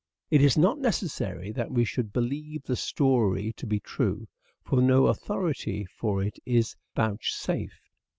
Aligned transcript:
It 0.31 0.41
is 0.41 0.57
not 0.57 0.79
necessary 0.79 1.51
that 1.51 1.69
we 1.69 1.85
should 1.85 2.11
believe 2.11 2.63
the 2.63 2.75
story 2.75 3.53
to 3.53 3.67
be 3.67 3.79
true, 3.79 4.27
for 4.63 4.81
no 4.81 5.05
authority 5.05 5.85
for 5.99 6.23
it 6.23 6.39
is 6.43 6.75
vouchsafed. 6.95 7.87